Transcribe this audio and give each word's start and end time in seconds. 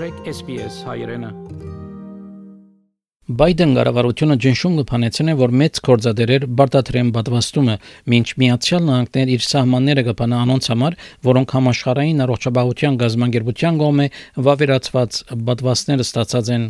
մտրեք 0.00 0.28
SPS 0.30 0.76
հայրենը 0.88 1.28
Բայդեն 3.40 3.72
կառավարությունը 3.76 4.36
ջնշում 4.44 4.76
կփանեցնե, 4.80 5.32
որ 5.40 5.52
մեծ 5.60 5.80
կորձադերեր 5.88 6.46
բարդատրեն 6.60 7.10
պատվաստումը, 7.16 7.74
ոչ 8.14 8.22
Միացյալ 8.42 8.86
Նահանգներ 8.86 9.32
իր 9.34 9.44
սահմանները 9.46 10.04
կփանա 10.06 10.38
անոնց 10.46 10.68
համար, 10.72 10.96
որոնք 11.28 11.52
համաշխարհային 11.56 12.24
առողջապահության 12.24 12.96
գազམ་ագերբության 13.02 13.82
կողմէ 13.84 14.06
վավերացված 14.48 15.20
պատվաստները 15.50 16.06
ստացած 16.08 16.50
են։ 16.56 16.64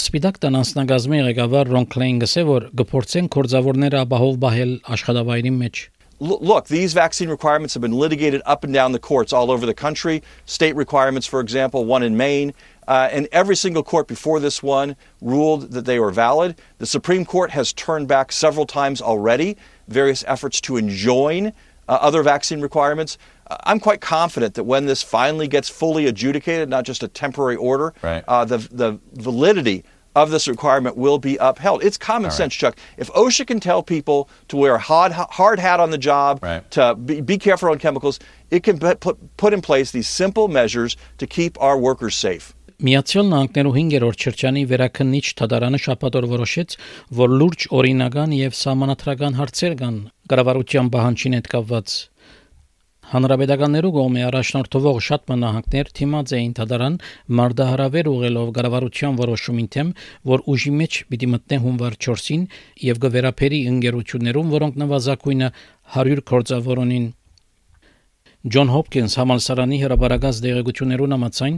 Սպիտակ 0.00 0.40
տան 0.46 0.58
անձնագազմի 0.64 1.20
ղեկավար 1.28 1.74
Ռոն 1.76 1.90
Քլեին 1.92 2.24
գսե 2.24 2.46
որ 2.56 2.70
գործեն 2.80 3.30
կորձավորները 3.36 4.00
ապահով 4.06 4.40
բահել 4.46 4.74
աշխատավայրի 4.96 5.54
մեջ 5.60 5.84
look, 6.18 6.66
these 6.66 6.92
vaccine 6.92 7.28
requirements 7.28 7.74
have 7.74 7.80
been 7.80 7.92
litigated 7.92 8.42
up 8.46 8.64
and 8.64 8.72
down 8.72 8.92
the 8.92 8.98
courts 8.98 9.32
all 9.32 9.50
over 9.50 9.66
the 9.66 9.74
country. 9.74 10.22
State 10.44 10.74
requirements, 10.76 11.26
for 11.26 11.40
example, 11.40 11.84
one 11.84 12.02
in 12.02 12.16
Maine. 12.16 12.54
Uh, 12.88 13.08
and 13.10 13.28
every 13.32 13.56
single 13.56 13.82
court 13.82 14.06
before 14.06 14.38
this 14.38 14.62
one 14.62 14.96
ruled 15.20 15.72
that 15.72 15.84
they 15.84 15.98
were 15.98 16.12
valid. 16.12 16.56
The 16.78 16.86
Supreme 16.86 17.24
Court 17.24 17.50
has 17.50 17.72
turned 17.72 18.06
back 18.06 18.30
several 18.30 18.64
times 18.64 19.02
already 19.02 19.56
various 19.88 20.24
efforts 20.26 20.60
to 20.62 20.76
enjoin 20.76 21.48
uh, 21.88 21.98
other 22.00 22.22
vaccine 22.22 22.60
requirements. 22.60 23.18
Uh, 23.48 23.56
I'm 23.64 23.80
quite 23.80 24.00
confident 24.00 24.54
that 24.54 24.64
when 24.64 24.86
this 24.86 25.02
finally 25.02 25.48
gets 25.48 25.68
fully 25.68 26.06
adjudicated, 26.06 26.68
not 26.68 26.84
just 26.84 27.02
a 27.02 27.08
temporary 27.08 27.56
order, 27.56 27.92
right. 28.02 28.24
Uh, 28.28 28.44
the, 28.44 28.58
the 28.70 28.98
validity 29.14 29.84
of 30.15 30.29
this 30.29 30.47
requirement 30.47 30.97
will 30.97 31.17
be 31.17 31.37
upheld. 31.39 31.83
It's 31.83 31.97
common 31.97 32.31
sense, 32.31 32.53
Chuck. 32.53 32.75
If 32.97 33.09
OSHA 33.13 33.47
can 33.47 33.59
tell 33.59 33.81
people 33.81 34.29
to 34.49 34.57
wear 34.57 34.75
a 34.75 34.79
hard, 34.79 35.11
hard 35.11 35.59
hat 35.59 35.79
on 35.79 35.91
the 35.91 35.97
job, 35.97 36.43
right. 36.43 36.69
to 36.71 36.95
be, 36.95 37.21
be, 37.21 37.37
careful 37.37 37.69
on 37.69 37.79
chemicals, 37.79 38.19
it 38.49 38.63
can 38.63 38.77
put, 38.77 38.99
put 39.37 39.53
in 39.53 39.61
place 39.61 39.91
these 39.91 40.09
simple 40.09 40.47
measures 40.47 40.97
to 41.17 41.27
keep 41.27 41.59
our 41.61 41.77
workers 41.77 42.15
safe. 42.15 42.53
Միացյալ 42.81 43.27
Նահանգներու 43.29 43.71
5-րդ 43.75 44.23
շրջանի 44.25 44.61
վերակնիչ 44.71 45.25
թադարանը 45.37 45.79
շաբաթօր 45.83 46.25
որոշեց, 46.31 46.71
որ 47.19 47.35
լուրջ 47.41 47.65
օրինական 47.77 48.33
եւ 48.33 48.55
սահմանադրական 48.57 49.37
հարցեր 49.37 49.75
կան 49.81 49.99
կառավարության 50.33 50.89
բանջին 50.95 51.37
հետ 51.37 51.49
կապված 51.51 51.93
Հանրապետականներու 53.06 53.90
կողմէ 53.94 54.22
առաջնորդվող 54.26 54.96
շատ 55.06 55.28
մնահանգներ 55.30 55.90
թիմած 55.98 56.32
էին 56.38 56.54
դատարան 56.58 56.94
մարդահրավեր 57.38 58.08
ուղելով 58.12 58.48
գարավարության 58.56 59.18
որոշումին 59.20 59.68
թեմ, 59.76 59.92
որ 60.30 60.42
ուժի 60.54 60.72
մեջ 60.80 60.98
պիտի 61.12 61.28
մտնե 61.34 61.58
հունվար 61.66 61.96
4-ին 62.06 62.42
եւ 62.86 63.00
գվերապերի 63.06 63.60
ընկերություններուն, 63.70 64.50
որոնք 64.56 64.80
նվազագույնը 64.82 65.50
100 65.98 66.24
կորձավորոնին 66.32 67.06
Ջոն 68.56 68.74
Հոփքինս 68.74 69.16
համալսարանի 69.22 69.78
հրաբարագած 69.86 70.42
դեղեցություններուն 70.46 71.16
համաձայն 71.16 71.56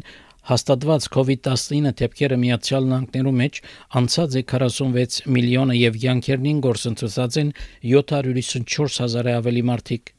հաստատված 0.48 1.08
COVID-19 1.16 1.96
դեպքերը 2.02 2.38
Միացյալ 2.44 2.86
Նահանգներու 2.92 3.34
մեջ 3.40 3.62
անցած 4.00 4.38
է 4.40 4.44
46 4.52 5.18
միլիոնը 5.38 5.80
եւ 5.80 5.98
յանքերնին 6.04 6.62
գործընթացած 6.68 7.40
են 7.44 7.56
754 7.96 9.02
հազարը 9.04 9.36
ավելի 9.40 9.66
մարդիկ 9.72 10.14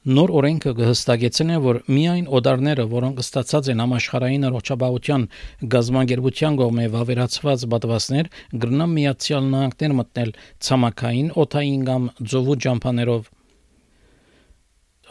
Նոր 0.00 0.30
օրենքը 0.32 0.70
կհստակեցնե, 0.78 1.56
որ 1.60 1.78
միայն 1.92 2.28
օդարները, 2.32 2.84
որոնք 2.88 3.18
ստացած 3.20 3.66
են 3.68 3.82
համաշխարհային 3.84 4.46
առողջապահության 4.48 5.26
գազམ་ագերբության 5.74 6.56
կողմէ 6.60 6.86
վավերացված 6.94 7.66
պատվաստներ, 7.74 8.30
գրնան 8.64 8.94
միացյալ 8.96 9.50
նահանգներ 9.52 9.94
մտնել 10.00 10.32
ցամաքային, 10.64 11.28
օթային 11.44 11.84
կամ 11.90 12.08
ծովու 12.32 12.58
ջամփաներով։ 12.64 13.28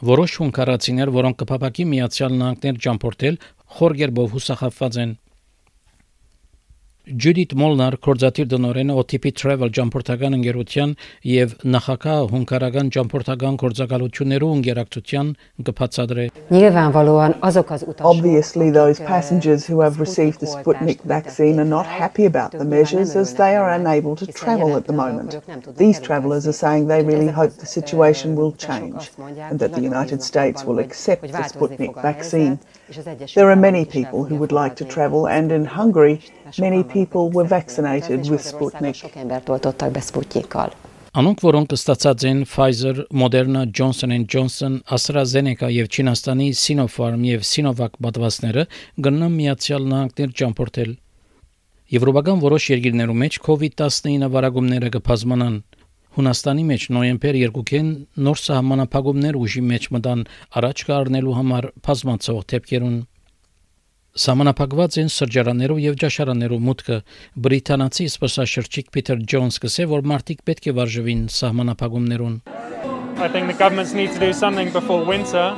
Որոշ 0.09 0.37
հունկարացիներ, 0.41 1.13
որոնք 1.21 1.41
կփապակի 1.45 1.85
միացյալ 1.93 2.37
նահանգներ 2.41 2.83
ջամփորտել, 2.89 3.39
խորգերբով 3.77 4.37
հուսախապված 4.39 5.03
են։ 5.05 5.13
Ջուդիթ 7.08 7.50
Մոլնար 7.60 7.94
կորզատիր 8.00 8.46
դնորենը 8.48 8.94
OTP 8.96 9.30
Travel 9.36 9.68
ճամփորդական 9.76 10.36
ընկերության 10.38 10.92
եւ 11.28 11.50
նախակահ 11.74 12.22
հունգարական 12.30 12.88
ճամփորդական 12.96 13.58
կորզակալություններու 13.60 14.48
ընկերակցության 14.56 15.32
կբացատրե 15.68 16.24
Nyilvánvalóan 16.54 17.36
azok 17.48 17.72
az 17.76 17.84
utasok 17.84 18.08
Obviously 18.08 18.70
those 18.72 19.04
passengers 19.04 19.68
who 19.68 19.82
have 19.84 20.00
received 20.00 20.40
the 20.40 20.48
Sputnik 20.48 21.04
vaccine 21.04 21.60
are 21.60 21.68
not 21.68 21.84
happy 21.84 22.24
about 22.24 22.56
the 22.56 22.64
measures 22.64 23.12
as 23.14 23.34
they 23.36 23.52
are 23.52 23.68
unable 23.68 24.16
to 24.16 24.24
travel 24.32 24.72
at 24.74 24.88
the 24.88 24.96
moment. 24.96 25.36
These 25.76 26.00
travellers 26.00 26.48
are 26.48 26.56
saying 26.56 26.88
they 26.88 27.04
really 27.04 27.28
hope 27.28 27.52
the 27.60 27.68
situation 27.68 28.32
will 28.34 28.56
change 28.56 29.12
and 29.20 29.60
that 29.60 29.76
the 29.76 29.84
United 29.84 30.22
States 30.22 30.64
will 30.64 30.80
accept 30.80 31.28
the 31.28 31.44
Sputnik 31.52 32.00
vaccine. 32.00 32.58
There 33.36 33.50
are 33.52 33.60
many 33.68 33.84
people 33.84 34.24
who 34.24 34.36
would 34.40 34.52
like 34.52 34.74
to 34.80 34.88
travel 34.88 35.28
and 35.28 35.52
in 35.52 35.66
Hungary 35.66 36.24
many 36.56 36.80
people 36.82 36.94
people 36.99 37.25
were 37.35 37.47
vaccinated 37.57 38.19
with 38.31 38.43
Sputnik. 38.51 38.97
Անոնք, 41.19 41.39
որոնք 41.41 41.71
ստացած 41.73 42.23
են 42.29 42.41
Pfizer, 42.45 43.05
Moderna, 43.21 43.63
Johnson 43.77 44.11
Johnson, 44.29 44.75
AstraZeneca 44.95 45.71
եւ 45.73 45.87
Չինաստանի 45.89 46.49
Sinopharm 46.53 47.23
եւ 47.25 47.45
Sinovac 47.49 47.97
պատվաստները 48.05 48.65
գտնան 49.07 49.33
միացյալ 49.39 49.87
նահանգներ 49.93 50.35
ճամփորդել։ 50.41 50.91
Եվրոպական 51.95 52.43
որոշ 52.45 52.69
երկիրներում 52.75 53.21
մեջ 53.25 53.39
COVID-19 53.49 54.29
վարագումները 54.35 54.93
կբազմանան։ 54.99 55.55
Հունաստանի 56.19 56.63
մեջ 56.69 56.85
նոյեմբեր 56.93 57.39
2-ին 57.57 57.89
նոր 58.27 58.43
սահմանափակումներ 58.45 59.39
ուժի 59.39 59.63
մեջ 59.71 59.89
մտան 59.95 60.23
առաջ 60.61 60.85
կառնելու 60.89 61.37
համար 61.39 61.71
բազմացող 61.89 62.45
դեպքերուն 62.53 62.99
Սահմանափակված 64.19 64.95
են 64.99 65.09
սրճարաններով 65.15 65.77
եւ 65.79 65.93
ճաշարաններով 66.01 66.63
մուտքը 66.65 66.95
բրիտանացի 67.45 68.07
սպասաշրջիկ 68.09 68.89
Փիթեր 68.95 69.21
Ջոնս 69.31 69.59
կսե 69.63 69.85
որ 69.93 70.01
մարտիկ 70.11 70.41
պետք 70.49 70.67
է 70.67 70.73
վարժվին 70.79 71.21
սահմանափակումներուն 71.35 72.35
I 73.19 73.29
think 73.31 73.47
the 73.47 73.55
governments 73.61 73.93
need 73.93 74.11
to 74.11 74.19
do 74.19 74.31
something 74.33 74.71
before 74.71 75.05
winter. 75.05 75.55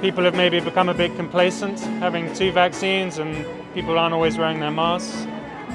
People 0.00 0.24
have 0.24 0.34
maybe 0.34 0.58
become 0.58 0.88
a 0.88 0.94
bit 0.94 1.14
complacent 1.16 1.78
having 2.02 2.32
two 2.34 2.50
vaccines 2.50 3.18
and 3.18 3.46
people 3.74 3.96
aren't 3.96 4.14
always 4.14 4.38
wearing 4.38 4.58
their 4.58 4.74
masks. 4.74 5.26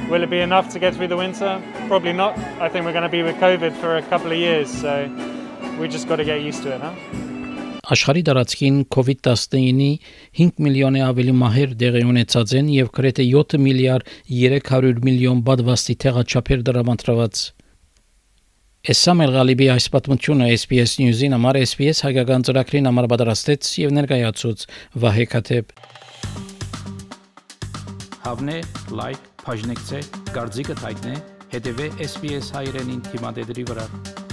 Will 0.09 0.23
it 0.23 0.29
be 0.29 0.39
enough 0.39 0.69
to 0.73 0.79
get 0.79 0.93
through 0.93 1.07
the 1.07 1.17
winter? 1.17 1.61
Probably 1.87 2.13
not. 2.13 2.37
I 2.59 2.67
think 2.67 2.83
we're 2.85 2.97
going 2.99 3.03
to 3.03 3.15
be 3.17 3.23
with 3.23 3.35
COVID 3.37 3.73
for 3.79 3.95
a 3.95 4.01
couple 4.03 4.31
of 4.31 4.37
years, 4.37 4.69
so 4.69 5.07
we 5.79 5.87
just 5.87 6.07
got 6.07 6.17
to 6.17 6.25
get 6.25 6.41
used 6.41 6.63
to 6.63 6.75
it, 6.75 6.81
huh? 6.81 6.93
Աշխարհի 7.87 8.21
տարածքին 8.27 8.79
COVID-19-ի 8.91 9.91
5 10.39 10.57
միլիոնի 10.65 11.03
ավելի 11.05 11.35
մահեր 11.41 11.75
դեղի 11.79 12.01
ունեցած 12.09 12.53
են 12.59 12.71
եւ 12.73 12.89
գրեթե 12.97 13.27
7 13.29 13.55
միլիարդ 13.63 14.11
300 14.31 14.99
միլիոն 15.07 15.43
բադվաստի 15.47 15.95
թեղաչափեր 16.03 16.65
դրամատրված։ 16.67 17.45
Էսամել 18.91 19.33
Գալիբի 19.37 19.71
այս 19.77 19.87
պատմությունը 19.95 20.51
SPS 20.57 20.97
News-ին 20.99 21.37
համար 21.37 21.61
SPS 21.63 22.03
հայկական 22.09 22.45
ծրագրին 22.49 22.91
համար 22.91 23.09
պատրաստեց 23.15 23.71
եւ 23.87 23.95
ներկայացուց 24.01 24.67
Վահե 25.07 25.25
Քաթեփ։ 25.31 25.75
Հավնե 28.27 28.61
լայք, 28.99 29.27
բաժնեկցե, 29.47 30.05
դարձիկը 30.35 30.79
թայտնե, 30.83 31.19
հետեւե 31.55 31.91
SPS 32.11 32.55
հայրենին 32.59 33.03
թիմադեդի 33.11 33.71
վրա։ 33.71 34.26